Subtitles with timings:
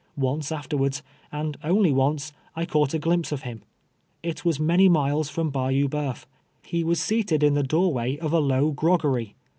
[0.17, 3.61] Once afterwards, and only once, I caught a glimpse of him.
[4.23, 6.25] It was many miles from Bayou Boeuf.
[6.65, 9.35] He was seated in the doorway of a low groggery.